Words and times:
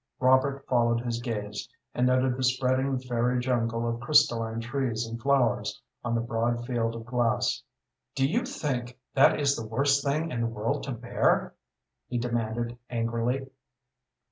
Robert 0.19 0.65
followed 0.67 1.01
his 1.01 1.19
gaze, 1.21 1.69
and 1.93 2.07
noted 2.07 2.35
the 2.35 2.41
spreading 2.43 2.97
fairy 2.97 3.39
jungle 3.39 3.87
of 3.87 3.99
crystalline 3.99 4.59
trees 4.59 5.05
and 5.05 5.21
flowers 5.21 5.79
on 6.03 6.15
the 6.15 6.21
broad 6.21 6.65
field 6.65 6.95
of 6.95 7.05
glass. 7.05 7.61
"Do 8.15 8.25
you 8.27 8.43
think 8.43 8.97
that 9.13 9.39
is 9.39 9.55
the 9.55 9.67
worst 9.67 10.03
thing 10.03 10.31
in 10.31 10.41
the 10.41 10.47
world 10.47 10.81
to 10.85 10.91
bear?" 10.91 11.53
he 12.07 12.17
demanded, 12.17 12.79
angrily. 12.89 13.45